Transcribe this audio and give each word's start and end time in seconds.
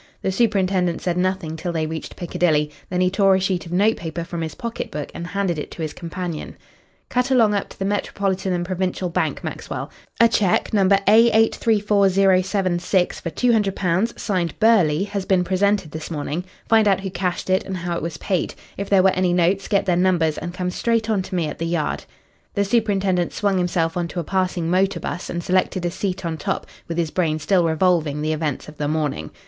The 0.23 0.31
superintendent 0.31 0.99
said 0.99 1.15
nothing 1.15 1.55
till 1.55 1.71
they 1.71 1.85
reached 1.85 2.15
Piccadilly. 2.15 2.71
Then 2.89 3.01
he 3.01 3.11
tore 3.11 3.35
a 3.35 3.39
sheet 3.39 3.67
of 3.67 3.71
note 3.71 3.97
paper 3.97 4.23
from 4.23 4.41
his 4.41 4.55
pocket 4.55 4.89
book 4.89 5.11
and 5.13 5.27
handed 5.27 5.59
it 5.59 5.69
to 5.69 5.83
his 5.83 5.93
companion. 5.93 6.57
"Cut 7.09 7.29
along 7.29 7.53
up 7.53 7.69
to 7.69 7.77
the 7.77 7.85
Metropolitan 7.85 8.51
and 8.51 8.65
Provincial 8.65 9.09
Bank, 9.09 9.43
Maxwell. 9.43 9.91
A 10.19 10.27
cheque, 10.27 10.73
No. 10.73 10.85
A834,076 10.87 13.21
for 13.21 13.29
£200, 13.29 14.19
signed 14.19 14.57
Burghley, 14.59 15.03
has 15.03 15.25
been 15.27 15.43
presented 15.43 15.91
this 15.91 16.09
morning. 16.09 16.45
Find 16.67 16.87
out 16.87 17.01
who 17.01 17.11
cashed 17.11 17.47
it 17.51 17.63
and 17.63 17.77
how 17.77 17.95
it 17.95 18.01
was 18.01 18.17
paid. 18.17 18.55
If 18.77 18.89
there 18.89 19.03
were 19.03 19.11
any 19.11 19.33
notes, 19.33 19.67
get 19.67 19.85
their 19.85 19.95
numbers 19.97 20.39
and 20.39 20.51
come 20.51 20.71
straight 20.71 21.11
on 21.11 21.21
to 21.21 21.35
me 21.35 21.45
at 21.47 21.59
the 21.59 21.67
Yard." 21.67 22.05
The 22.55 22.65
superintendent 22.65 23.33
swung 23.33 23.59
himself 23.59 23.95
on 23.95 24.07
to 24.07 24.19
a 24.19 24.23
passing 24.23 24.67
motor 24.67 24.99
bus 24.99 25.29
and 25.29 25.43
selected 25.43 25.85
a 25.85 25.91
seat 25.91 26.25
on 26.25 26.37
top, 26.37 26.65
with 26.87 26.97
his 26.97 27.11
brain 27.11 27.37
still 27.37 27.63
revolving 27.65 28.23
the 28.23 28.33
events 28.33 28.67
of 28.67 28.77
the 28.77 28.87
morning. 28.87 29.29